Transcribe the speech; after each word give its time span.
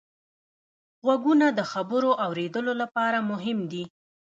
غوږونه 1.05 1.47
د 1.57 1.59
خبرو 1.71 2.09
اورېدلو 2.25 2.73
لپاره 2.81 3.17
مهم 3.31 3.59
دي 3.71 3.83